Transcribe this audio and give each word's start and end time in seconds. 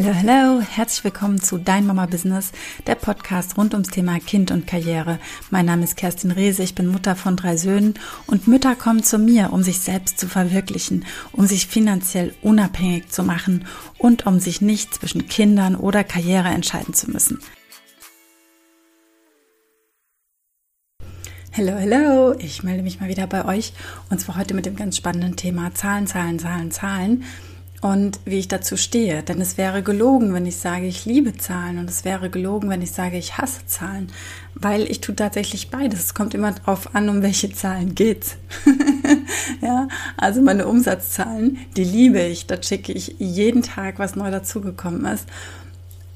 Hallo, 0.00 0.14
hallo, 0.14 0.60
herzlich 0.60 1.02
willkommen 1.02 1.40
zu 1.40 1.58
Dein 1.58 1.84
Mama 1.84 2.06
Business, 2.06 2.52
der 2.86 2.94
Podcast 2.94 3.58
rund 3.58 3.74
ums 3.74 3.88
Thema 3.88 4.20
Kind 4.20 4.52
und 4.52 4.64
Karriere. 4.64 5.18
Mein 5.50 5.66
Name 5.66 5.82
ist 5.82 5.96
Kerstin 5.96 6.30
Rehse, 6.30 6.62
ich 6.62 6.76
bin 6.76 6.86
Mutter 6.86 7.16
von 7.16 7.34
drei 7.34 7.56
Söhnen 7.56 7.94
und 8.28 8.46
Mütter 8.46 8.76
kommen 8.76 9.02
zu 9.02 9.18
mir, 9.18 9.52
um 9.52 9.64
sich 9.64 9.80
selbst 9.80 10.20
zu 10.20 10.28
verwirklichen, 10.28 11.04
um 11.32 11.48
sich 11.48 11.66
finanziell 11.66 12.32
unabhängig 12.42 13.08
zu 13.08 13.24
machen 13.24 13.66
und 13.98 14.24
um 14.24 14.38
sich 14.38 14.60
nicht 14.60 14.94
zwischen 14.94 15.26
Kindern 15.26 15.74
oder 15.74 16.04
Karriere 16.04 16.50
entscheiden 16.50 16.94
zu 16.94 17.10
müssen. 17.10 17.40
Hallo, 21.56 21.72
hallo, 21.72 22.34
ich 22.38 22.62
melde 22.62 22.84
mich 22.84 23.00
mal 23.00 23.08
wieder 23.08 23.26
bei 23.26 23.44
euch 23.44 23.72
und 24.10 24.20
zwar 24.20 24.36
heute 24.36 24.54
mit 24.54 24.64
dem 24.64 24.76
ganz 24.76 24.96
spannenden 24.96 25.34
Thema 25.34 25.74
Zahlen, 25.74 26.06
Zahlen, 26.06 26.38
Zahlen, 26.38 26.70
Zahlen 26.70 27.24
und 27.80 28.18
wie 28.24 28.38
ich 28.38 28.48
dazu 28.48 28.76
stehe. 28.76 29.22
Denn 29.22 29.40
es 29.40 29.56
wäre 29.56 29.82
gelogen, 29.82 30.34
wenn 30.34 30.46
ich 30.46 30.56
sage, 30.56 30.86
ich 30.86 31.04
liebe 31.04 31.36
Zahlen 31.36 31.78
und 31.78 31.88
es 31.88 32.04
wäre 32.04 32.30
gelogen, 32.30 32.70
wenn 32.70 32.82
ich 32.82 32.92
sage, 32.92 33.18
ich 33.18 33.38
hasse 33.38 33.66
Zahlen, 33.66 34.08
weil 34.54 34.90
ich 34.90 35.00
tue 35.00 35.14
tatsächlich 35.14 35.70
beides. 35.70 36.00
Es 36.00 36.14
kommt 36.14 36.34
immer 36.34 36.52
darauf 36.52 36.94
an, 36.94 37.08
um 37.08 37.22
welche 37.22 37.52
Zahlen 37.52 37.94
geht's. 37.94 38.36
ja, 39.60 39.88
also 40.16 40.42
meine 40.42 40.66
Umsatzzahlen, 40.66 41.58
die 41.76 41.84
liebe 41.84 42.20
ich. 42.20 42.46
Da 42.46 42.60
schicke 42.62 42.92
ich 42.92 43.14
jeden 43.18 43.62
Tag, 43.62 43.98
was 43.98 44.16
neu 44.16 44.30
dazugekommen 44.30 45.04
ist. 45.06 45.26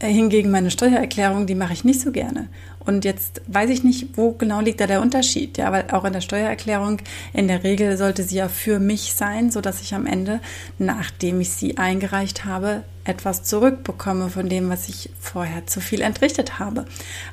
Hingegen 0.09 0.51
meine 0.51 0.73
Steuererklärung, 0.73 1.47
die 1.47 1.55
mache 1.55 1.73
ich 1.73 1.85
nicht 1.85 2.01
so 2.01 2.11
gerne. 2.11 2.49
Und 2.81 3.05
jetzt 3.05 3.41
weiß 3.47 3.71
ich 3.71 3.85
nicht, 3.85 4.17
wo 4.17 4.33
genau 4.33 4.61
liegt 4.61 4.81
da 4.81 4.89
der 4.89 5.01
Unterschied. 5.01 5.59
Ja, 5.59 5.71
weil 5.71 5.85
auch 5.93 6.05
in 6.05 6.13
der 6.13 6.21
Steuererklärung 6.21 6.99
in 7.33 7.47
der 7.47 7.63
Regel 7.63 7.97
sollte 7.97 8.25
sie 8.25 8.37
ja 8.37 8.49
für 8.49 8.81
mich 8.81 9.15
sein, 9.15 9.53
so 9.53 9.61
dass 9.61 9.81
ich 9.81 9.95
am 9.95 10.07
Ende, 10.07 10.41
nachdem 10.79 11.41
ich 11.41 11.51
sie 11.51 11.79
eingereicht 11.79 12.45
habe, 12.45 12.83
etwas 13.05 13.45
zurückbekomme 13.45 14.29
von 14.29 14.49
dem, 14.49 14.69
was 14.69 14.89
ich 14.89 15.11
vorher 15.21 15.69
zu 15.69 15.81
viel 15.81 16.01
entrichtet 16.01 16.59
habe. 16.59 16.85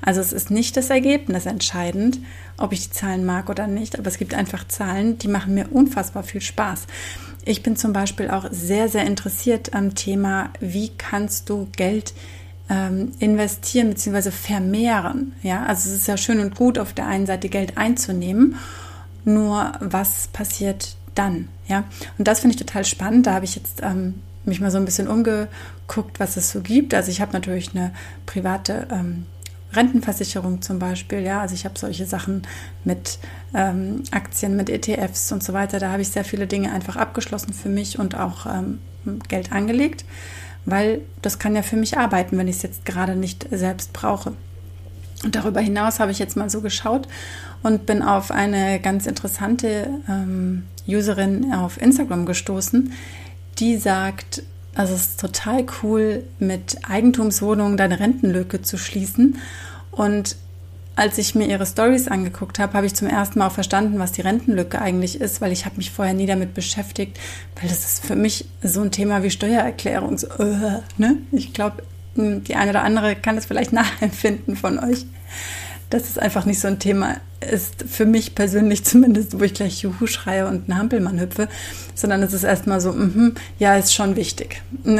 Also 0.02 0.22
es 0.22 0.32
ist 0.32 0.52
nicht 0.52 0.78
das 0.78 0.92
Ergebnis 0.92 1.48
entscheidend, 1.48 2.20
ob 2.58 2.72
ich 2.72 2.88
die 2.88 2.92
Zahlen 2.92 3.26
mag 3.26 3.50
oder 3.50 3.66
nicht, 3.66 3.98
aber 3.98 4.08
es 4.08 4.20
gibt 4.20 4.36
einfach 4.36 4.68
Zahlen, 4.68 5.18
die 5.18 5.28
machen 5.28 5.56
mir 5.56 5.72
unfassbar 5.72 6.22
viel 6.22 6.42
Spaß. 6.42 6.86
Ich 7.46 7.64
bin 7.64 7.76
zum 7.76 7.94
Beispiel 7.94 8.30
auch 8.30 8.46
sehr, 8.52 8.90
sehr 8.90 9.06
interessiert 9.06 9.74
am 9.74 9.96
Thema, 9.96 10.52
wie 10.60 10.92
kannst 10.98 11.50
du 11.50 11.68
Geld 11.76 12.14
ähm, 12.70 13.12
investieren 13.20 13.90
bzw. 13.90 14.32
vermehren. 14.32 15.34
Ja, 15.42 15.66
also 15.66 15.90
es 15.90 15.96
ist 15.96 16.08
ja 16.08 16.18
schön 16.18 16.40
und 16.40 16.56
gut, 16.56 16.78
auf 16.78 16.94
der 16.94 17.08
einen 17.08 17.26
Seite 17.26 17.50
Geld 17.50 17.78
einzunehmen, 17.78 18.56
nur 19.26 19.74
was 19.80 20.28
passiert 20.28 20.96
dann? 21.16 21.50
Ja, 21.68 21.84
und 22.18 22.28
das 22.28 22.40
finde 22.40 22.56
ich 22.56 22.62
total 22.62 22.86
spannend. 22.86 23.28
Da 23.28 23.34
habe 23.34 23.46
ich 23.46 23.56
jetzt 23.56 23.82
ähm, 23.84 24.22
mich 24.46 24.62
mal 24.62 24.72
so 24.72 24.78
ein 24.78 24.86
bisschen 24.86 25.08
umgeguckt, 25.08 26.20
was 26.20 26.38
es 26.38 26.52
so 26.52 26.62
gibt. 26.62 26.94
Also 26.94 27.12
ich 27.12 27.22
habe 27.22 27.34
natürlich 27.34 27.76
eine 27.76 27.92
private 28.26 28.88
ähm, 28.92 29.26
Rentenversicherung 29.74 30.62
zum 30.64 30.80
Beispiel, 30.80 31.20
ja, 31.20 31.42
also 31.42 31.54
ich 31.54 31.64
habe 31.64 31.78
solche 31.78 32.08
Sachen 32.08 32.42
mit 32.84 33.20
ähm, 33.54 34.04
Aktien, 34.10 34.56
mit 34.56 34.70
ETFs 34.70 35.32
und 35.32 35.44
so 35.44 35.54
weiter. 35.54 35.80
Da 35.80 35.92
habe 35.92 36.02
ich 36.02 36.10
sehr 36.10 36.26
viele 36.26 36.48
Dinge 36.48 36.72
einfach 36.72 36.96
abgeschlossen 36.96 37.54
für 37.54 37.70
mich 37.70 38.00
und 38.00 38.16
auch 38.16 38.48
ähm, 38.48 38.80
Geld 39.28 39.52
angelegt 39.52 40.06
weil 40.66 41.02
das 41.22 41.40
kann 41.40 41.56
ja 41.56 41.62
für 41.62 41.76
mich 41.76 41.98
arbeiten, 41.98 42.38
wenn 42.38 42.48
ich 42.48 42.58
es 42.58 42.62
jetzt 42.64 42.86
gerade 42.86 43.16
nicht 43.16 43.48
selbst 43.52 43.94
brauche. 43.94 44.34
Und 45.24 45.36
darüber 45.36 45.60
hinaus 45.60 46.00
habe 46.00 46.12
ich 46.12 46.20
jetzt 46.20 46.38
mal 46.38 46.50
so 46.50 46.62
geschaut 46.62 47.08
und 47.62 47.86
bin 47.86 48.02
auf 48.02 48.32
eine 48.32 48.80
ganz 48.80 49.06
interessante 49.06 49.90
ähm, 50.08 50.64
Userin 50.88 51.54
auf 51.54 51.82
Instagram 51.82 52.26
gestoßen, 52.26 52.94
die 53.60 53.78
sagt, 53.78 54.44
also 54.76 54.94
es 54.94 55.02
ist 55.02 55.20
total 55.20 55.66
cool, 55.84 56.24
mit 56.40 56.78
Eigentumswohnungen 56.88 57.76
deine 57.76 58.00
Rentenlücke 58.00 58.62
zu 58.62 58.78
schließen. 58.78 59.38
Und 59.92 60.38
als 61.00 61.18
ich 61.18 61.34
mir 61.34 61.48
ihre 61.48 61.66
Stories 61.66 62.10
angeguckt 62.10 62.60
habe, 62.60 62.74
habe 62.74 62.86
ich 62.86 62.94
zum 62.94 63.08
ersten 63.08 63.40
Mal 63.40 63.48
auch 63.48 63.54
verstanden, 63.54 64.00
was 64.00 64.12
die 64.12 64.20
Rentenlücke 64.20 64.82
eigentlich 64.82 65.22
ist, 65.22 65.40
weil 65.40 65.54
ich 65.54 65.66
habe 65.66 65.78
mich 65.78 65.92
vorher 65.92 66.14
nie 66.14 66.26
damit 66.26 66.54
beschäftigt, 66.54 67.18
weil 67.56 67.70
das 67.70 67.86
ist 67.86 68.06
für 68.06 68.18
mich 68.18 68.46
so 68.64 68.82
ein 68.82 68.92
Thema 68.92 69.24
wie 69.24 69.30
Steuererklärung. 69.30 70.18
So, 70.18 70.28
uh, 70.28 70.82
ne? 70.98 71.18
Ich 71.32 71.54
glaube, 71.54 71.84
hm, 72.16 72.44
die 72.44 72.56
eine 72.56 72.72
oder 72.72 72.84
andere 72.84 73.16
kann 73.16 73.38
das 73.38 73.46
vielleicht 73.46 73.72
nachempfinden 73.74 74.58
von 74.58 74.78
euch, 74.78 75.06
dass 75.90 76.10
es 76.10 76.18
einfach 76.18 76.44
nicht 76.44 76.60
so 76.60 76.68
ein 76.68 76.80
Thema 76.80 77.16
ist, 77.50 77.86
für 77.88 78.06
mich 78.06 78.36
persönlich 78.36 78.84
zumindest, 78.84 79.40
wo 79.40 79.44
ich 79.44 79.54
gleich 79.54 79.82
Juhu 79.82 80.06
schreie 80.06 80.48
und 80.48 80.70
einen 80.70 80.78
Hampelmann 80.78 81.18
hüpfe, 81.18 81.48
sondern 81.96 82.22
es 82.24 82.34
ist 82.34 82.44
erstmal 82.44 82.82
so, 82.82 82.92
mm 82.92 83.36
ja, 83.58 83.78
ist 83.78 83.94
schon 83.94 84.18
wichtig. 84.18 84.62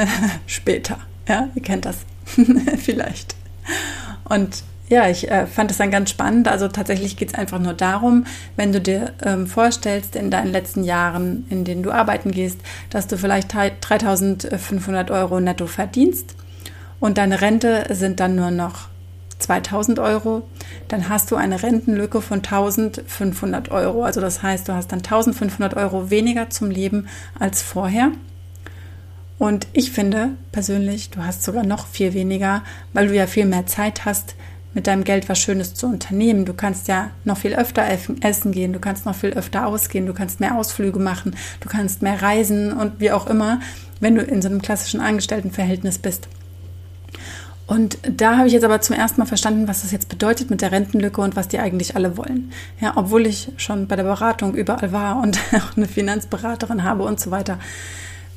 Später. 0.48 0.98
Ja, 1.28 1.50
ihr 1.56 1.62
kennt 1.62 1.84
das 1.84 1.98
vielleicht. 2.78 3.36
Und 4.24 4.64
ja, 4.90 5.08
ich 5.08 5.30
äh, 5.30 5.46
fand 5.46 5.72
es 5.72 5.78
dann 5.78 5.92
ganz 5.92 6.10
spannend. 6.10 6.48
Also 6.48 6.68
tatsächlich 6.68 7.16
geht 7.16 7.30
es 7.30 7.36
einfach 7.36 7.60
nur 7.60 7.74
darum, 7.74 8.26
wenn 8.56 8.74
du 8.74 8.82
dir 8.82 9.14
ähm, 9.24 9.46
vorstellst, 9.48 10.16
in 10.16 10.32
deinen 10.32 10.52
letzten 10.52 10.84
Jahren, 10.84 11.46
in 11.50 11.64
denen 11.64 11.84
du 11.84 11.92
arbeiten 11.92 12.32
gehst, 12.32 12.60
dass 12.90 13.08
du 13.08 13.18
vielleicht 13.18 13.54
3500 13.54 15.12
Euro 15.12 15.40
netto 15.40 15.68
verdienst 15.68 16.36
und 17.00 17.18
deine 17.18 17.42
Rente 17.42 17.86
sind 17.92 18.20
dann 18.20 18.36
nur 18.36 18.52
noch 18.52 18.90
2000 19.38 20.00
Euro, 20.00 20.44
dann 20.90 21.08
hast 21.08 21.32
du 21.32 21.36
eine 21.36 21.64
Rentenlücke 21.64 22.22
von 22.22 22.40
1500 22.40 23.70
Euro. 23.70 24.04
Also 24.04 24.20
das 24.22 24.44
heißt, 24.44 24.68
du 24.68 24.74
hast 24.74 24.92
dann 24.92 25.00
1500 25.00 25.76
Euro 25.76 26.10
weniger 26.10 26.50
zum 26.50 26.70
Leben 26.70 27.08
als 27.40 27.62
vorher. 27.62 28.12
Und 29.38 29.68
ich 29.72 29.92
finde 29.92 30.32
persönlich, 30.52 31.12
du 31.12 31.24
hast 31.24 31.44
sogar 31.44 31.64
noch 31.64 31.88
viel 31.88 32.14
weniger, 32.14 32.64
weil 32.92 33.08
du 33.08 33.16
ja 33.16 33.28
viel 33.28 33.46
mehr 33.46 33.66
Zeit 33.66 34.04
hast, 34.04 34.36
mit 34.74 34.88
deinem 34.88 35.04
Geld 35.04 35.30
was 35.30 35.40
Schönes 35.40 35.74
zu 35.74 35.88
unternehmen. 35.88 36.46
Du 36.46 36.54
kannst 36.54 36.88
ja 36.88 37.10
noch 37.24 37.38
viel 37.38 37.56
öfter 37.56 37.86
essen 38.22 38.52
gehen, 38.52 38.74
du 38.74 38.80
kannst 38.80 39.06
noch 39.06 39.16
viel 39.16 39.32
öfter 39.32 39.66
ausgehen, 39.66 40.06
du 40.06 40.14
kannst 40.14 40.40
mehr 40.40 40.56
Ausflüge 40.56 41.00
machen, 41.00 41.36
du 41.60 41.70
kannst 41.70 42.02
mehr 42.02 42.22
reisen 42.22 42.74
und 42.74 43.00
wie 43.00 43.12
auch 43.12 43.28
immer, 43.28 43.60
wenn 44.00 44.16
du 44.16 44.22
in 44.22 44.42
so 44.42 44.50
einem 44.50 44.62
klassischen 44.62 45.02
Angestelltenverhältnis 45.02 45.98
bist. 45.98 46.28
Und 47.70 48.00
da 48.02 48.38
habe 48.38 48.48
ich 48.48 48.54
jetzt 48.54 48.64
aber 48.64 48.82
zum 48.82 48.96
ersten 48.96 49.22
Mal 49.22 49.28
verstanden, 49.28 49.68
was 49.68 49.84
das 49.84 49.92
jetzt 49.92 50.10
bedeutet 50.10 50.50
mit 50.50 50.62
der 50.62 50.72
Rentenlücke 50.72 51.22
und 51.22 51.36
was 51.36 51.50
die 51.50 51.60
eigentlich 51.60 51.96
alle 51.96 52.18
wollen. 52.18 52.52
Ja, 52.82 52.94
obwohl 52.96 53.28
ich 53.28 53.52
schon 53.58 53.88
bei 53.88 53.96
der 53.96 54.06
Beratung 54.06 54.56
überall 54.56 54.92
war 54.92 55.22
und 55.22 55.40
auch 55.54 55.78
eine 55.78 55.88
Finanzberaterin 55.88 56.84
habe 56.84 57.04
und 57.04 57.20
so 57.20 57.30
weiter 57.30 57.60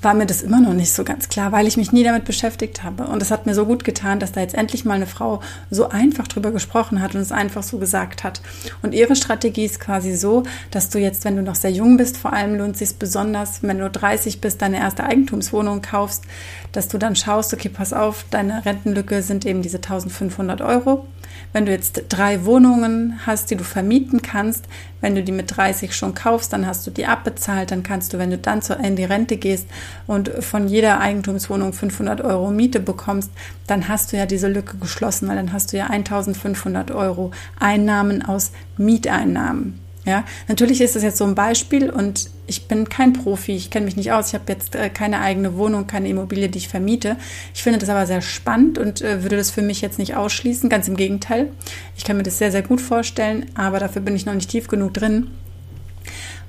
war 0.03 0.15
mir 0.15 0.27
das 0.27 0.43
immer 0.43 0.61
noch 0.61 0.75
nicht 0.75 0.93
so 0.93 1.05
ganz 1.05 1.29
klar, 1.29 1.53
weil 1.53 1.67
ich 1.67 1.77
mich 1.77 1.93
nie 1.93 2.05
damit 2.05 2.25
beschäftigt 2.25 2.83
habe. 2.83 3.05
Und 3.05 3.23
es 3.23 3.31
hat 3.31 3.47
mir 3.47 3.55
so 3.55 3.65
gut 3.65 3.85
getan, 3.85 4.19
dass 4.19 4.33
da 4.33 4.41
jetzt 4.41 4.55
endlich 4.55 4.85
mal 4.85 4.95
eine 4.95 5.07
Frau 5.07 5.41
so 5.71 5.89
einfach 5.89 6.29
drüber 6.29 6.51
gesprochen 6.51 7.01
hat 7.01 7.15
und 7.15 7.21
es 7.21 7.33
einfach 7.33 7.63
so 7.63 7.79
gesagt 7.79 8.25
hat. 8.25 8.41
Und 8.83 8.95
ihre 8.95 9.17
Strategie 9.17 9.65
ist 9.65 9.81
quasi 9.81 10.15
so, 10.15 10.43
dass 10.71 10.91
du 10.91 10.99
jetzt, 10.99 11.25
wenn 11.25 11.37
du 11.37 11.43
noch 11.43 11.55
sehr 11.55 11.71
jung 11.71 11.97
bist, 11.97 12.17
vor 12.17 12.33
allem 12.33 12.57
lohnt 12.57 12.77
sich 12.77 12.97
besonders, 12.97 13.63
wenn 13.63 13.79
du 13.79 13.89
30 13.89 14.41
bist, 14.41 14.63
deine 14.63 14.79
erste 14.79 15.05
Eigentumswohnung 15.05 15.83
kaufst, 15.83 16.25
dass 16.73 16.89
du 16.89 16.99
dann 16.99 17.17
schaust, 17.17 17.55
okay, 17.55 17.69
pass 17.69 17.93
auf, 17.93 18.25
deine 18.31 18.65
Rentenlücke 18.65 19.23
sind 19.23 19.47
eben 19.47 19.63
diese 19.63 19.77
1500 19.77 20.61
Euro. 20.61 21.07
Wenn 21.53 21.67
du 21.67 21.73
jetzt 21.73 22.05
drei 22.09 22.45
Wohnungen 22.45 23.21
hast, 23.27 23.51
die 23.51 23.57
du 23.57 23.65
vermieten 23.65 24.23
kannst, 24.23 24.65
wenn 25.03 25.15
du 25.15 25.23
die 25.23 25.33
mit 25.33 25.55
30 25.55 25.95
schon 25.95 26.15
kaufst, 26.15 26.55
dann 26.55 26.67
hast 26.67 26.87
du 26.87 26.91
die 26.91 27.05
abbezahlt, 27.05 27.71
dann 27.71 27.83
kannst 27.83 28.15
du, 28.15 28.19
wenn 28.19 28.31
du 28.31 28.39
dann 28.39 28.63
in 28.83 28.97
die 28.97 29.05
Rente 29.05 29.37
gehst 29.37 29.67
und 30.07 30.31
von 30.43 30.69
jeder 30.69 31.01
Eigentumswohnung 31.01 31.75
500 31.75 32.23
Euro 32.23 32.51
Miete 32.51 32.81
bekommst, 32.81 33.31
dann 33.67 33.89
hast 33.89 34.13
du 34.13 34.17
ja 34.17 34.25
diese 34.25 34.49
Lücke 34.49 34.79
geschlossen, 34.79 35.29
weil 35.29 35.37
dann 35.37 35.53
hast 35.53 35.73
du 35.73 35.77
ja 35.77 35.89
1500 35.89 36.91
Euro 36.93 37.33
Einnahmen 37.59 38.25
aus 38.25 38.53
Mieteinnahmen. 38.79 39.81
Ja, 40.05 40.25
natürlich 40.49 40.81
ist 40.81 40.97
das 40.97 41.05
jetzt 41.05 41.19
so 41.19 41.25
ein 41.25 41.37
Beispiel 41.37 41.89
und 41.89 42.29
ich 42.49 42.67
bin 42.67 42.89
kein 42.89 43.13
Profi, 43.13 43.53
ich 43.53 43.71
kenne 43.71 43.85
mich 43.85 43.97
nicht 43.97 44.11
aus, 44.11 44.29
ich 44.29 44.35
habe 44.35 44.51
jetzt 44.53 44.75
äh, 44.75 44.91
keine 44.91 45.21
eigene 45.21 45.57
Wohnung, 45.57 45.87
keine 45.87 46.09
Immobilie, 46.09 46.49
die 46.49 46.59
ich 46.59 46.69
vermiete. 46.69 47.17
Ich 47.55 47.63
finde 47.63 47.79
das 47.79 47.89
aber 47.89 48.05
sehr 48.07 48.21
spannend 48.21 48.79
und 48.79 49.01
äh, 49.01 49.23
würde 49.23 49.37
das 49.37 49.53
für 49.53 49.63
mich 49.63 49.81
jetzt 49.81 50.01
nicht 50.01 50.17
ausschließen, 50.17 50.69
ganz 50.69 50.89
im 50.89 50.97
Gegenteil. 50.97 51.53
Ich 51.97 52.05
kann 52.05 52.17
mir 52.17 52.25
das 52.25 52.39
sehr, 52.39 52.51
sehr 52.51 52.63
gut 52.63 52.81
vorstellen, 52.81 53.47
aber 53.55 53.79
dafür 53.79 54.03
bin 54.03 54.17
ich 54.17 54.27
noch 54.27 54.35
nicht 54.35 54.51
tief 54.51 54.67
genug 54.67 54.93
drin. 54.93 55.31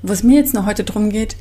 Wo 0.02 0.14
es 0.14 0.24
mir 0.24 0.40
jetzt 0.40 0.56
noch 0.56 0.66
heute 0.66 0.84
drum 0.84 1.12
geht, 1.12 1.38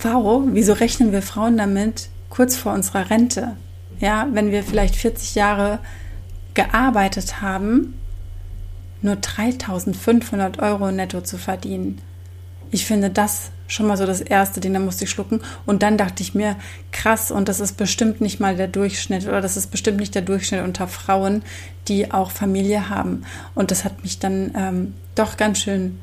warum, 0.00 0.54
wieso 0.54 0.72
rechnen 0.72 1.12
wir 1.12 1.22
Frauen 1.22 1.56
damit 1.56 2.08
kurz 2.28 2.56
vor 2.56 2.72
unserer 2.72 3.08
Rente? 3.08 3.56
Ja, 4.00 4.26
wenn 4.32 4.50
wir 4.50 4.64
vielleicht 4.64 4.96
40 4.96 5.36
Jahre 5.36 5.78
gearbeitet 6.54 7.40
haben 7.40 7.94
nur 9.02 9.16
3500 9.16 10.60
Euro 10.60 10.90
netto 10.90 11.20
zu 11.20 11.38
verdienen. 11.38 12.00
Ich 12.70 12.86
finde 12.86 13.10
das 13.10 13.50
schon 13.68 13.86
mal 13.86 13.96
so 13.96 14.06
das 14.06 14.20
erste 14.20 14.60
Ding, 14.60 14.74
da 14.74 14.80
musste 14.80 15.04
ich 15.04 15.10
schlucken. 15.10 15.40
Und 15.64 15.82
dann 15.82 15.98
dachte 15.98 16.22
ich 16.22 16.34
mir, 16.34 16.56
krass, 16.92 17.30
und 17.30 17.48
das 17.48 17.60
ist 17.60 17.76
bestimmt 17.76 18.20
nicht 18.20 18.40
mal 18.40 18.56
der 18.56 18.68
Durchschnitt 18.68 19.26
oder 19.26 19.40
das 19.40 19.56
ist 19.56 19.70
bestimmt 19.70 19.98
nicht 19.98 20.14
der 20.14 20.22
Durchschnitt 20.22 20.62
unter 20.62 20.88
Frauen, 20.88 21.42
die 21.88 22.12
auch 22.12 22.30
Familie 22.30 22.88
haben. 22.88 23.22
Und 23.54 23.70
das 23.70 23.84
hat 23.84 24.02
mich 24.02 24.18
dann 24.18 24.52
ähm, 24.56 24.94
doch 25.14 25.36
ganz 25.36 25.58
schön 25.58 25.98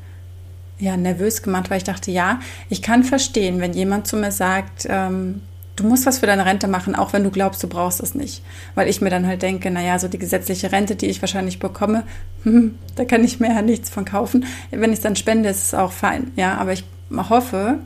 ja, 0.78 0.96
nervös 0.96 1.42
gemacht, 1.42 1.70
weil 1.70 1.78
ich 1.78 1.84
dachte, 1.84 2.10
ja, 2.10 2.40
ich 2.68 2.82
kann 2.82 3.04
verstehen, 3.04 3.60
wenn 3.60 3.72
jemand 3.72 4.06
zu 4.06 4.16
mir 4.16 4.32
sagt, 4.32 4.86
ähm, 4.88 5.42
du 5.76 5.84
musst 5.84 6.06
was 6.06 6.18
für 6.18 6.26
deine 6.26 6.46
Rente 6.46 6.68
machen, 6.68 6.94
auch 6.94 7.12
wenn 7.12 7.24
du 7.24 7.30
glaubst, 7.30 7.62
du 7.62 7.68
brauchst 7.68 8.00
es 8.00 8.14
nicht. 8.14 8.42
Weil 8.74 8.88
ich 8.88 9.00
mir 9.00 9.10
dann 9.10 9.26
halt 9.26 9.42
denke, 9.42 9.70
naja, 9.70 9.98
so 9.98 10.08
die 10.08 10.18
gesetzliche 10.18 10.72
Rente, 10.72 10.96
die 10.96 11.06
ich 11.06 11.20
wahrscheinlich 11.20 11.58
bekomme, 11.58 12.04
da 12.94 13.04
kann 13.04 13.24
ich 13.24 13.40
mir 13.40 13.48
ja 13.48 13.62
nichts 13.62 13.90
von 13.90 14.04
kaufen. 14.04 14.46
Wenn 14.70 14.90
ich 14.90 14.98
es 14.98 15.02
dann 15.02 15.16
spende, 15.16 15.48
ist 15.48 15.64
es 15.64 15.74
auch 15.74 15.92
fein. 15.92 16.32
Ja, 16.36 16.56
aber 16.58 16.72
ich 16.72 16.84
hoffe, 17.10 17.78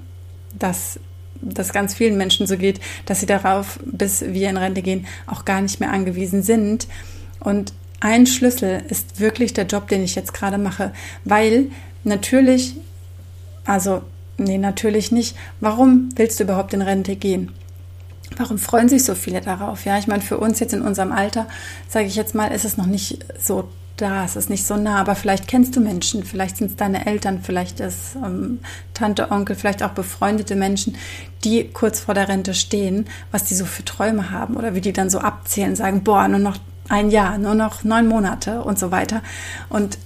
dass 0.59 0.99
das 1.41 1.73
ganz 1.73 1.95
vielen 1.95 2.17
Menschen 2.17 2.47
so 2.47 2.57
geht, 2.57 2.81
dass 3.07 3.21
sie 3.21 3.27
darauf, 3.27 3.79
bis 3.85 4.23
wir 4.23 4.51
in 4.51 4.57
Rente 4.57 4.83
gehen, 4.83 5.07
auch 5.27 5.45
gar 5.45 5.61
nicht 5.61 5.81
mehr 5.81 5.93
angewiesen 5.93 6.43
sind. 6.43 6.89
Und 7.41 7.73
ein 8.01 8.27
Schlüssel 8.27 8.83
ist 8.89 9.21
wirklich 9.21 9.55
der 9.55 9.67
Job, 9.67 9.89
den 9.89 10.03
ich 10.03 10.15
jetzt 10.15 10.35
gerade 10.35 10.59
mache, 10.59 10.93
weil 11.25 11.67
natürlich, 12.05 12.75
also 13.65 14.03
nee, 14.37 14.59
natürlich 14.59 15.13
nicht. 15.13 15.37
Warum 15.61 16.11
willst 16.17 16.39
du 16.39 16.45
überhaupt 16.45 16.75
in 16.75 16.83
Rente 16.83 17.17
gehen? 17.17 17.53
Warum 18.37 18.59
freuen 18.59 18.89
sich 18.89 19.05
so 19.05 19.15
viele 19.15 19.41
darauf? 19.41 19.85
Ja, 19.85 19.99
ich 19.99 20.07
meine, 20.07 20.23
für 20.23 20.39
uns 20.39 20.61
jetzt 20.61 20.75
in 20.75 20.83
unserem 20.83 21.13
Alter, 21.13 21.47
sage 21.89 22.07
ich 22.07 22.17
jetzt 22.17 22.35
mal, 22.35 22.49
ist 22.49 22.65
es 22.65 22.77
noch 22.77 22.87
nicht 22.87 23.25
so 23.41 23.69
da, 24.01 24.25
es 24.25 24.37
ist 24.37 24.49
nicht 24.49 24.65
so 24.65 24.77
nah, 24.77 25.01
aber 25.01 25.15
vielleicht 25.15 25.49
kennst 25.49 25.75
du 25.75 25.81
Menschen, 25.81 26.25
vielleicht 26.25 26.57
sind 26.57 26.71
es 26.71 26.77
deine 26.77 27.07
Eltern, 27.07 27.41
vielleicht 27.43 27.81
ist 27.81 28.17
ähm, 28.17 28.61
Tante, 28.95 29.31
Onkel, 29.31 29.57
vielleicht 29.57 29.83
auch 29.83 29.91
befreundete 29.91 30.57
Menschen, 30.57 30.97
die 31.45 31.69
kurz 31.69 32.01
vor 32.01 32.15
der 32.15 32.29
Rente 32.29 32.55
stehen, 32.55 33.07
was 33.33 33.45
die 33.45 33.55
so 33.55 33.65
für 33.65 33.85
Träume 33.85 34.31
haben 34.31 34.57
oder 34.57 34.75
wie 34.75 34.81
die 34.81 34.93
dann 34.93 35.11
so 35.11 35.19
abzählen, 35.19 35.75
sagen, 35.75 36.05
boah, 36.05 36.29
nur 36.29 36.39
noch 36.39 36.59
ein 36.89 37.11
Jahr, 37.11 37.39
nur 37.39 37.55
noch 37.55 37.85
neun 37.85 38.07
Monate 38.07 38.63
und 38.63 38.79
so 38.79 38.91
weiter. 38.91 39.23
Und 39.69 39.99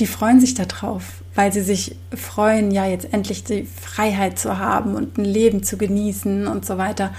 die 0.00 0.06
freuen 0.06 0.40
sich 0.40 0.54
darauf, 0.54 1.22
weil 1.38 1.52
sie 1.52 1.62
sich 1.62 1.94
freuen, 2.12 2.72
ja, 2.72 2.84
jetzt 2.84 3.14
endlich 3.14 3.44
die 3.44 3.62
Freiheit 3.62 4.40
zu 4.40 4.58
haben 4.58 4.96
und 4.96 5.18
ein 5.18 5.24
Leben 5.24 5.62
zu 5.62 5.78
genießen 5.78 6.48
und 6.48 6.66
so 6.66 6.78
weiter. 6.78 7.14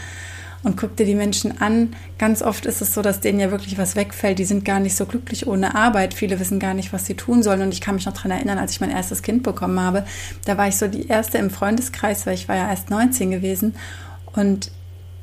Und 0.62 0.76
guck 0.76 0.98
dir 0.98 1.06
die 1.06 1.16
Menschen 1.16 1.62
an. 1.62 1.96
Ganz 2.18 2.42
oft 2.42 2.66
ist 2.66 2.82
es 2.82 2.94
so, 2.94 3.02
dass 3.02 3.22
denen 3.22 3.40
ja 3.40 3.50
wirklich 3.50 3.78
was 3.78 3.96
wegfällt. 3.96 4.38
Die 4.38 4.44
sind 4.44 4.66
gar 4.66 4.82
nicht 4.82 4.98
so 4.98 5.06
glücklich 5.06 5.48
ohne 5.48 5.74
Arbeit. 5.74 6.14
Viele 6.14 6.38
wissen 6.38 6.60
gar 6.60 6.74
nicht, 6.74 6.92
was 6.92 7.06
sie 7.06 7.14
tun 7.14 7.44
sollen. 7.44 7.62
Und 7.62 7.74
ich 7.74 7.80
kann 7.80 7.96
mich 7.96 8.08
noch 8.08 8.14
daran 8.14 8.32
erinnern, 8.32 8.58
als 8.58 8.74
ich 8.74 8.82
mein 8.82 8.92
erstes 8.92 9.22
Kind 9.22 9.42
bekommen 9.42 9.80
habe. 9.80 10.04
Da 10.44 10.58
war 10.58 10.68
ich 10.68 10.76
so 10.76 10.90
die 10.90 11.08
erste 11.08 11.38
im 11.38 11.50
Freundeskreis, 11.50 12.26
weil 12.26 12.34
ich 12.34 12.50
war 12.50 12.58
ja 12.58 12.70
erst 12.70 12.90
19 12.90 13.32
gewesen. 13.32 13.74
Und 14.34 14.70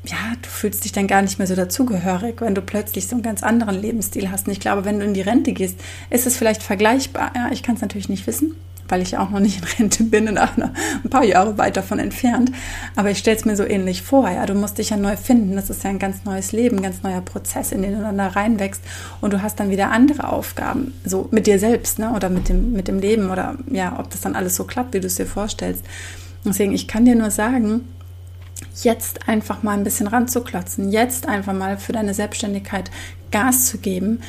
ja, 0.07 0.17
du 0.41 0.49
fühlst 0.49 0.87
dich 0.87 0.93
dann 0.93 1.07
gar 1.07 1.21
nicht 1.21 1.37
mehr 1.39 1.47
so 1.47 1.55
dazugehörig, 1.55 2.41
wenn 2.41 2.55
du 2.55 2.63
plötzlich 2.63 3.09
so 3.09 3.17
einen 3.17 3.23
ganz 3.23 3.43
anderen 3.43 3.79
Lebensstil 3.79 4.31
hast. 4.31 4.47
Und 4.47 4.55
ich 4.55 4.61
glaube, 4.61 4.87
wenn 4.87 5.01
du 5.01 5.05
in 5.05 5.13
die 5.13 5.21
Rente 5.21 5.53
gehst, 5.53 5.79
ist 6.09 6.27
es 6.27 6.39
vielleicht 6.39 6.63
vergleichbar. 6.63 7.33
Ja, 7.35 7.51
ich 7.53 7.63
kann 7.63 7.75
es 7.75 7.83
natürlich 7.83 8.09
nicht 8.09 8.27
wissen, 8.27 8.57
weil 8.89 9.03
ich 9.03 9.17
auch 9.19 9.31
noch 9.31 9.41
nicht 9.41 9.59
in 9.59 9.65
Rente 9.65 10.05
bin 10.05 10.29
und 10.29 10.39
auch 10.39 10.57
noch 10.57 10.71
ein 11.05 11.11
paar 11.11 11.25
Jahre 11.25 11.59
weit 11.59 11.77
davon 11.77 11.99
entfernt. 11.99 12.53
Aber 12.95 13.11
ich 13.11 13.19
stelle 13.19 13.37
es 13.37 13.45
mir 13.45 13.57
so 13.57 13.65
ähnlich 13.65 14.03
vor. 14.03 14.29
Ja, 14.29 14.47
du 14.47 14.55
musst 14.55 14.79
dich 14.79 14.91
ja 14.91 14.97
neu 14.97 15.17
finden. 15.17 15.57
Das 15.57 15.71
ist 15.71 15.85
ja 15.85 15.91
ein 15.91 15.99
ganz 15.99 16.25
neues 16.25 16.53
Leben, 16.53 16.83
ganz 16.83 17.03
neuer 17.03 17.21
Prozess, 17.21 17.73
in 17.73 17.83
den 17.83 17.95
du 17.97 18.01
dann 18.01 18.19
da 18.19 18.29
reinwächst. 18.29 18.83
Und 19.21 19.33
du 19.33 19.43
hast 19.43 19.61
dann 19.61 19.71
wieder 19.71 19.91
andere 19.91 20.29
Aufgaben, 20.29 20.95
so 21.05 21.29
mit 21.31 21.47
dir 21.47 21.59
selbst, 21.59 21.99
ne? 21.99 22.13
oder 22.13 22.29
mit 22.29 22.49
dem, 22.49 22.73
mit 22.73 22.89
dem 22.89 22.99
Leben 22.99 23.31
oder 23.31 23.57
ja, 23.71 23.99
ob 23.99 24.11
das 24.11 24.21
dann 24.21 24.37
alles 24.37 24.57
so 24.57 24.65
klappt, 24.65 24.95
wie 24.95 25.01
du 25.01 25.07
es 25.07 25.17
dir 25.17 25.27
vorstellst. 25.27 25.85
Deswegen, 26.45 26.73
ich 26.73 26.87
kann 26.87 27.05
dir 27.05 27.17
nur 27.17 27.31
sagen, 27.31 27.89
jetzt 28.83 29.29
einfach 29.29 29.63
mal 29.63 29.73
ein 29.73 29.85
bisschen 29.85 30.07
ranzuklotzen, 30.07 30.91
jetzt 30.91 31.29
einfach 31.29 31.53
mal 31.53 31.79
für 31.79 31.93
deine 31.93 32.15
Selbstständigkeit 32.15 32.91
Gas 33.31 33.67
zu 33.67 33.79
geben, 33.79 34.21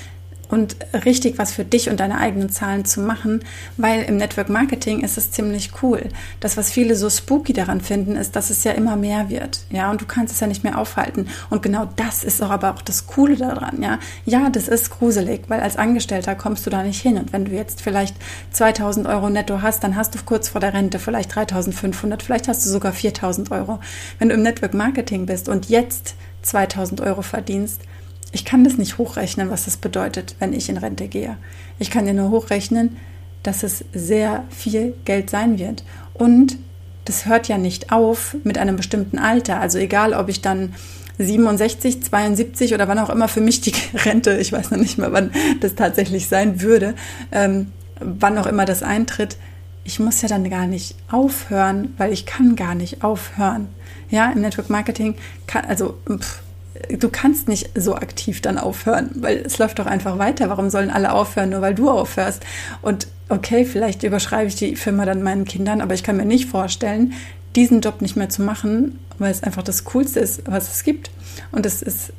und 0.50 0.76
richtig 1.06 1.38
was 1.38 1.52
für 1.52 1.66
dich 1.66 1.90
und 1.90 2.00
deine 2.00 2.20
eigenen 2.20 2.50
Zahlen 2.50 2.86
zu 2.86 3.02
machen, 3.02 3.42
weil 3.78 4.04
im 4.04 4.18
Network 4.18 4.50
Marketing 4.50 5.02
ist 5.02 5.18
es 5.18 5.32
ziemlich 5.32 5.72
cool. 5.82 6.10
Das, 6.40 6.58
was 6.58 6.72
viele 6.72 6.96
so 6.96 7.10
spooky 7.10 7.54
daran 7.54 7.82
finden, 7.82 8.16
ist, 8.16 8.36
dass 8.36 8.50
es 8.50 8.64
ja 8.64 8.72
immer 8.72 8.96
mehr 8.96 9.30
wird, 9.30 9.60
ja, 9.70 9.92
und 9.92 10.02
du 10.02 10.06
kannst 10.06 10.34
es 10.34 10.40
ja 10.40 10.48
nicht 10.48 10.64
mehr 10.64 10.78
aufhalten. 10.78 11.28
Und 11.50 11.62
genau 11.62 11.90
das 11.96 12.24
ist 12.24 12.42
auch 12.42 12.50
aber 12.50 12.74
auch 12.74 12.82
das 12.82 13.08
Coole 13.08 13.36
daran, 13.36 13.82
ja. 13.82 14.00
Ja, 14.26 14.50
das 14.50 14.68
ist 14.68 14.90
gruselig, 14.90 15.42
weil 15.48 15.60
als 15.60 15.78
Angestellter 15.78 16.36
kommst 16.36 16.66
du 16.66 16.70
da 16.70 16.84
nicht 16.84 17.02
hin. 17.02 17.18
Und 17.18 17.34
wenn 17.34 17.46
du 17.46 17.52
jetzt 17.52 17.82
vielleicht 17.82 18.16
2000 18.52 19.08
Euro 19.08 19.30
netto 19.30 19.62
hast, 19.62 19.84
dann 19.84 19.96
hast 19.96 20.16
du 20.16 20.20
kurz 20.26 20.50
vor 20.50 20.62
der 20.62 20.74
Rente 20.74 21.00
vielleicht 21.00 21.36
3500, 21.36 22.24
vielleicht 22.24 22.48
hast 22.48 22.66
du 22.66 22.70
sogar 22.70 22.92
4000 22.94 23.52
Euro. 23.52 23.80
Wenn 24.20 24.30
du 24.30 24.36
im 24.36 24.44
Network 24.44 24.74
Marketing 24.74 25.26
bist 25.26 25.50
und 25.50 25.70
jetzt 25.70 26.16
2000 26.44 27.02
Euro 27.02 27.22
verdienst, 27.22 27.82
ich 28.32 28.46
kann 28.46 28.64
das 28.64 28.78
nicht 28.78 28.98
hochrechnen, 28.98 29.50
was 29.50 29.66
das 29.66 29.78
bedeutet, 29.78 30.36
wenn 30.40 30.54
ich 30.54 30.70
in 30.70 30.78
Rente 30.78 31.08
gehe. 31.08 31.38
Ich 31.80 31.92
kann 31.92 32.06
dir 32.06 32.14
nur 32.14 32.30
hochrechnen, 32.30 32.98
dass 33.44 33.64
es 33.64 33.86
sehr 33.94 34.44
viel 34.50 34.94
Geld 35.06 35.30
sein 35.30 35.58
wird. 35.60 35.84
Und 36.14 36.58
das 37.06 37.26
hört 37.26 37.48
ja 37.48 37.58
nicht 37.58 37.92
auf 37.92 38.36
mit 38.44 38.58
einem 38.58 38.76
bestimmten 38.76 39.18
Alter. 39.18 39.62
Also 39.62 39.78
egal, 39.78 40.14
ob 40.14 40.28
ich 40.28 40.42
dann 40.42 40.74
67, 41.20 42.04
72 42.04 42.74
oder 42.74 42.88
wann 42.88 43.00
auch 43.00 43.10
immer 43.10 43.28
für 43.28 43.42
mich 43.42 43.62
die 43.62 43.74
Rente, 43.94 44.38
ich 44.38 44.52
weiß 44.52 44.72
noch 44.72 44.78
nicht 44.78 44.98
mehr, 44.98 45.12
wann 45.14 45.32
das 45.62 45.76
tatsächlich 45.76 46.28
sein 46.28 46.62
würde, 46.62 46.96
ähm, 47.32 47.72
wann 48.00 48.38
auch 48.38 48.46
immer 48.46 48.66
das 48.66 48.84
eintritt, 48.84 49.38
ich 49.84 50.00
muss 50.00 50.22
ja 50.22 50.28
dann 50.28 50.50
gar 50.50 50.68
nicht 50.68 50.96
aufhören, 51.10 51.94
weil 51.98 52.12
ich 52.12 52.26
kann 52.26 52.58
gar 52.58 52.76
nicht 52.76 53.04
aufhören. 53.04 53.70
Ja, 54.10 54.30
im 54.32 54.42
Network 54.42 54.70
Marketing 54.70 55.16
kann, 55.48 55.64
also 55.66 55.98
pff, 56.10 56.42
du 56.90 57.10
kannst 57.10 57.48
nicht 57.48 57.72
so 57.76 57.96
aktiv 57.96 58.42
dann 58.42 58.58
aufhören, 58.58 59.12
weil 59.16 59.38
es 59.38 59.58
läuft 59.58 59.80
doch 59.80 59.86
einfach 59.86 60.18
weiter. 60.18 60.50
Warum 60.50 60.70
sollen 60.70 60.90
alle 60.90 61.14
aufhören, 61.14 61.50
nur 61.50 61.62
weil 61.62 61.76
du 61.76 61.90
aufhörst? 61.90 62.44
Und 62.82 63.08
okay, 63.30 63.66
vielleicht 63.66 64.04
überschreibe 64.04 64.48
ich 64.48 64.56
die 64.56 64.76
Firma 64.76 65.06
dann 65.06 65.24
meinen 65.24 65.46
Kindern, 65.46 65.82
aber 65.82 65.94
ich 65.94 66.04
kann 66.04 66.18
mir 66.18 66.26
nicht 66.26 66.50
vorstellen, 66.50 67.14
diesen 67.56 67.82
Job 67.82 68.02
nicht 68.02 68.16
mehr 68.16 68.30
zu 68.30 68.42
machen, 68.42 69.00
weil 69.18 69.32
es 69.32 69.44
einfach 69.44 69.64
das 69.64 69.84
Coolste 69.84 70.20
ist, 70.20 70.44
was 70.46 70.74
es 70.74 70.84
gibt. 70.84 71.10
Und 71.52 71.66
es 71.66 71.82
ist 71.82 72.14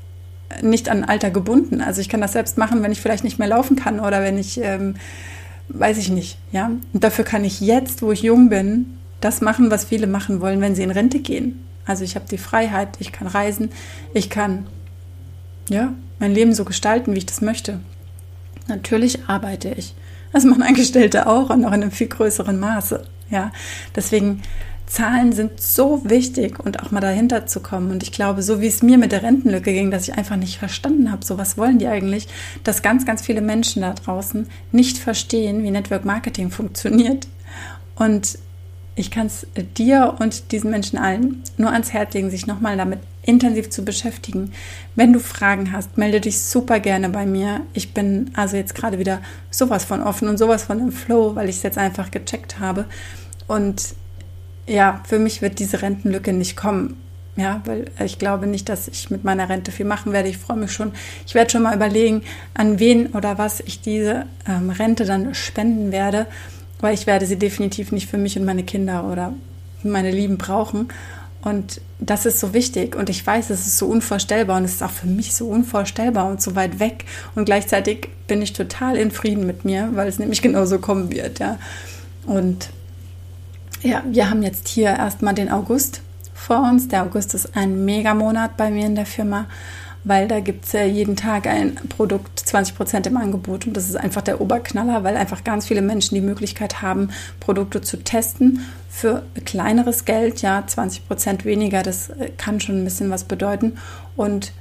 nicht 0.63 0.89
an 0.89 1.05
Alter 1.05 1.31
gebunden. 1.31 1.81
Also 1.81 2.01
ich 2.01 2.09
kann 2.09 2.21
das 2.21 2.33
selbst 2.33 2.59
machen, 2.59 2.83
wenn 2.83 2.93
ich 2.93 3.01
vielleicht 3.01 3.25
nicht 3.25 3.39
mehr 3.39 3.49
laufen 3.49 3.77
kann 3.77 4.01
oder 4.01 4.23
wenn 4.23 4.39
ich, 4.39 4.61
ähm, 4.63 4.95
weiß 5.69 5.99
ich 5.99 6.11
nicht, 6.11 6.39
ja. 6.53 6.73
Und 6.93 7.05
dafür 7.05 7.25
kann 7.25 7.45
ich 7.45 7.61
jetzt, 7.61 8.03
wo 8.03 8.13
ich 8.13 8.23
jung 8.23 8.49
bin, 8.49 8.99
das 9.21 9.41
machen, 9.41 9.71
was 9.71 9.85
viele 9.85 10.07
machen 10.07 10.41
wollen, 10.41 10.61
wenn 10.61 10.75
sie 10.75 10.83
in 10.83 10.91
Rente 10.91 11.21
gehen. 11.21 11.68
Also 11.89 12.05
ich 12.05 12.15
habe 12.15 12.27
die 12.31 12.39
Freiheit, 12.39 12.91
ich 13.01 13.11
kann 13.11 13.27
reisen, 13.27 13.71
ich 14.15 14.31
kann 14.31 14.67
ja, 15.69 15.93
mein 16.19 16.33
Leben 16.33 16.55
so 16.55 16.65
gestalten, 16.65 17.15
wie 17.15 17.19
ich 17.19 17.27
das 17.27 17.41
möchte. 17.41 17.81
Natürlich 18.69 19.29
arbeite 19.29 19.71
ich. 19.71 19.95
Das 20.33 20.45
machen 20.45 20.63
Angestellte 20.63 21.27
auch 21.27 21.51
und 21.51 21.63
noch 21.63 21.73
in 21.73 21.83
einem 21.83 21.91
viel 21.91 22.09
größeren 22.09 22.61
Maße. 22.61 23.05
Ja, 23.31 23.53
deswegen 23.97 24.43
Zahlen 24.87 25.33
sind 25.33 25.61
so 25.61 26.03
wichtig 26.05 26.59
und 26.61 26.83
auch 26.83 26.91
mal 26.91 27.01
dahinter 27.01 27.47
zu 27.47 27.61
kommen. 27.61 27.91
Und 27.91 28.03
ich 28.03 28.13
glaube, 28.13 28.43
so 28.43 28.61
wie 28.61 28.67
es 28.67 28.83
mir 28.83 28.99
mit 28.99 29.13
der 29.13 29.23
Rentenlücke 29.23 29.73
ging, 29.73 29.91
dass 29.91 30.09
ich 30.09 30.15
einfach 30.15 30.37
nicht 30.37 30.59
verstanden 30.59 31.11
habe, 31.11 31.25
so 31.25 31.39
was 31.39 31.59
wollen 31.59 31.79
die 31.79 31.89
eigentlich, 31.89 32.29
dass 32.65 32.83
ganz, 32.83 33.05
ganz 33.05 33.23
viele 33.23 33.41
Menschen 33.41 33.83
da 33.83 33.93
draußen 33.93 34.47
nicht 34.73 34.99
verstehen, 34.99 35.63
wie 35.63 35.71
Network 35.71 36.05
Marketing 36.05 36.51
funktioniert. 36.51 37.29
Und 37.97 38.39
ich 38.99 39.13
kann 39.13 39.29
es 39.29 39.47
dir 39.77 40.17
und 40.19 40.51
diesen 40.51 40.71
Menschen 40.71 40.99
allen 40.99 41.43
nur 41.57 41.71
ans 41.71 41.93
Herz 41.93 42.15
legen, 42.15 42.31
sich 42.31 42.49
nochmal 42.49 42.77
damit 42.77 42.99
intensiv 43.23 43.71
zu 43.71 43.85
beschäftigen. 43.85 44.53
Wenn 44.97 45.13
du 45.13 45.21
Fragen 45.21 45.71
hast, 45.73 45.97
melde 45.99 46.21
dich 46.21 46.41
super 46.41 46.81
gerne 46.81 47.09
bei 47.09 47.25
mir. 47.25 47.61
Ich 47.75 47.95
bin 47.95 48.33
also 48.35 48.57
jetzt 48.57 48.75
gerade 48.75 48.99
wieder 48.99 49.21
sowas 49.51 49.85
von 49.85 50.03
offen 50.03 50.29
und 50.29 50.37
sowas 50.37 50.65
von 50.65 50.81
im 50.81 50.91
Flow, 50.91 51.37
weil 51.37 51.49
ich 51.49 51.57
es 51.57 51.63
jetzt 51.63 51.79
einfach 51.79 52.11
gecheckt 52.11 52.59
habe. 52.59 52.87
Und 53.47 53.95
ja, 54.67 55.01
für 55.07 55.19
mich 55.21 55.43
wird 55.43 55.61
diese 55.61 55.81
Rentenlücke 55.81 56.33
nicht 56.33 56.57
kommen. 56.57 57.01
Ja, 57.37 57.63
weil 57.67 57.85
ich 58.05 58.19
glaube 58.19 58.49
nicht, 58.49 58.69
dass 58.69 58.89
ich 58.89 59.11
mit 59.11 59.23
meiner 59.23 59.49
Rente 59.49 59.71
viel 59.71 59.87
machen 59.87 60.13
werde. 60.13 60.29
Ich 60.29 60.39
freue 60.39 60.57
mich 60.57 60.73
schon. 60.73 60.91
Ich 61.25 61.37
werde 61.37 61.51
schon 61.51 61.63
mal 61.63 61.77
überlegen, 61.77 62.23
an 62.55 62.81
wen 62.81 63.07
oder 63.09 63.39
was 63.39 63.61
ich 63.61 63.81
diese 63.81 64.27
ähm, 64.49 64.71
Rente 64.71 65.05
dann 65.05 65.35
spenden 65.37 65.93
werde 65.93 66.27
weil 66.81 66.95
ich 66.95 67.07
werde 67.07 67.27
sie 67.27 67.37
definitiv 67.37 67.93
nicht 67.93 68.09
für 68.09 68.19
mich 68.19 68.39
und 68.39 68.45
meine 68.45 68.63
Kinder 68.63 69.05
oder 69.11 69.33
meine 69.83 70.11
Lieben 70.11 70.39
brauchen. 70.39 70.89
Und 71.43 71.81
das 72.01 72.27
ist 72.27 72.41
so 72.41 72.53
wichtig. 72.53 72.97
Und 72.97 73.09
ich 73.11 73.27
weiß, 73.27 73.51
es 73.51 73.67
ist 73.67 73.79
so 73.79 73.87
unvorstellbar 73.87 74.57
und 74.57 74.65
es 74.65 74.75
ist 74.75 74.83
auch 74.83 74.91
für 74.91 75.07
mich 75.07 75.35
so 75.35 75.49
unvorstellbar 75.49 76.27
und 76.31 76.43
so 76.43 76.57
weit 76.57 76.81
weg. 76.81 77.05
Und 77.35 77.45
gleichzeitig 77.45 78.09
bin 78.27 78.43
ich 78.43 78.53
total 78.53 78.97
in 78.97 79.11
Frieden 79.11 79.47
mit 79.47 79.65
mir, 79.65 79.91
weil 79.93 80.09
es 80.09 80.19
nämlich 80.19 80.43
genauso 80.49 80.79
kommen 80.79 81.11
wird. 81.11 81.39
Ja. 81.39 81.59
Und 82.27 82.71
ja, 83.83 84.03
wir 84.07 84.29
haben 84.29 84.43
jetzt 84.43 84.69
hier 84.69 84.89
erstmal 84.89 85.35
den 85.35 85.51
August 85.51 86.03
vor 86.35 86.61
uns. 86.69 86.89
Der 86.89 87.05
August 87.05 87.35
ist 87.35 87.57
ein 87.57 87.85
Megamonat 87.85 88.57
bei 88.57 88.71
mir 88.71 88.87
in 88.87 88.97
der 88.97 89.07
Firma 89.07 89.47
weil 90.05 90.29
da 90.29 90.41
gibt 90.41 90.65
es 90.65 90.73
ja 90.73 90.85
jeden 90.85 91.17
Tag 91.17 91.47
ein 91.47 91.75
Produkt 91.89 92.39
20 92.41 92.77
Prozent 92.77 93.07
im 93.07 93.17
Angebot 93.17 93.67
und 93.67 93.77
das 93.77 93.89
ist 93.89 93.97
einfach 93.97 94.23
der 94.23 94.41
Oberknaller, 94.41 95.05
weil 95.05 95.17
einfach 95.17 95.45
ganz 95.45 95.67
viele 95.67 95.83
Menschen 95.83 96.15
die 96.15 96.21
Möglichkeit 96.21 96.83
haben, 96.83 97.11
Produkte 97.41 97.81
zu 97.81 98.03
testen 98.03 98.61
für 98.89 99.25
kleineres 99.45 100.05
Geld, 100.05 100.43
ja, 100.43 100.65
20 100.67 101.07
Prozent 101.07 101.45
weniger, 101.45 101.83
das 101.83 102.11
äh, 102.11 102.31
kann 102.37 102.61
schon 102.61 102.81
ein 102.81 102.85
bisschen 102.85 103.11
was 103.11 103.25
bedeuten 103.25 103.79
und 104.17 104.53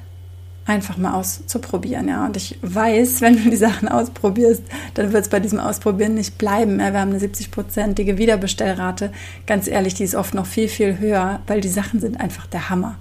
einfach 0.68 0.98
mal 0.98 1.14
auszuprobieren, 1.14 2.10
ja. 2.10 2.26
Und 2.26 2.36
ich 2.36 2.60
weiß, 2.62 3.22
wenn 3.22 3.42
du 3.42 3.50
die 3.50 3.56
Sachen 3.56 3.88
ausprobierst, 3.88 4.64
dann 4.96 5.14
wird 5.14 5.24
es 5.24 5.30
bei 5.30 5.40
diesem 5.40 5.60
Ausprobieren 5.60 6.14
nicht 6.14 6.38
bleiben. 6.38 6.80
Ja, 6.80 6.92
wir 6.92 7.00
haben 7.00 7.12
eine 7.12 7.20
70-prozentige 7.20 8.18
Wiederbestellrate. 8.18 9.12
Ganz 9.46 9.68
ehrlich, 9.68 9.94
die 9.94 10.04
ist 10.04 10.16
oft 10.16 10.34
noch 10.34 10.46
viel, 10.46 10.68
viel 10.68 11.00
höher, 11.00 11.40
weil 11.48 11.62
die 11.62 11.70
Sachen 11.70 12.00
sind 12.00 12.20
einfach 12.20 12.48
der 12.48 12.70
Hammer. 12.70 12.98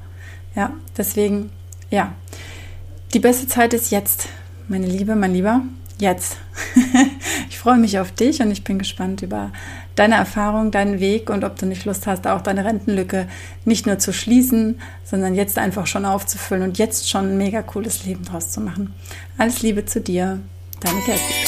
Ja, 0.55 0.73
deswegen, 0.97 1.51
ja, 1.91 2.15
die 3.15 3.21
beste 3.21 3.47
Zeit 3.47 3.75
ist 3.75 3.91
jetzt, 3.91 4.29
meine 4.69 4.87
Liebe, 4.87 5.17
mein 5.17 5.33
Lieber, 5.33 5.63
jetzt. 5.99 6.37
ich 7.49 7.59
freue 7.59 7.79
mich 7.79 7.99
auf 7.99 8.13
dich 8.13 8.41
und 8.41 8.51
ich 8.51 8.65
bin 8.65 8.79
gespannt 8.79 9.23
über 9.23 9.53
deine 9.95 10.17
Erfahrung, 10.17 10.71
deinen 10.71 11.01
Weg 11.01 11.31
und 11.31 11.45
ob 11.45 11.59
du 11.59 11.67
nicht 11.67 11.85
Lust 11.85 12.07
hast, 12.07 12.27
auch 12.27 12.43
deine 12.43 12.65
Rentenlücke 12.65 13.27
nicht 13.65 13.87
nur 13.87 13.99
zu 13.99 14.13
schließen, 14.13 14.81
sondern 15.05 15.35
jetzt 15.35 15.59
einfach 15.59 15.87
schon 15.87 16.05
aufzufüllen 16.05 16.63
und 16.63 16.79
jetzt 16.79 17.09
schon 17.09 17.31
ein 17.31 17.39
mega 17.39 17.63
cooles 17.63 18.05
Leben 18.05 18.25
draus 18.25 18.51
zu 18.51 18.61
machen. 18.61 18.95
Alles 19.39 19.63
Liebe 19.63 19.87
zu 19.87 20.01
dir, 20.01 20.41
deine 20.81 21.01
Kerstin. 21.01 21.46